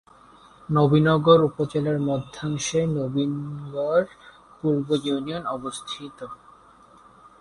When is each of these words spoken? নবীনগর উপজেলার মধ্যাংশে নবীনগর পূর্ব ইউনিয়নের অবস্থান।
নবীনগর 0.69 1.39
উপজেলার 1.43 1.99
মধ্যাংশে 2.09 2.79
নবীনগর 2.97 4.01
পূর্ব 4.59 4.87
ইউনিয়নের 5.05 5.49
অবস্থান। 5.55 6.29